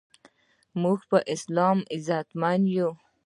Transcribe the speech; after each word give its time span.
مونږ 0.81 0.99
په 1.09 1.17
اسلام 1.33 1.77
عزتمند 1.93 2.65
یو 2.75 2.89